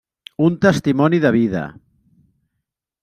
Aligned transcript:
Un 0.45 0.55
testimoni 0.63 1.21
de 1.25 1.33
vida. 1.37 1.61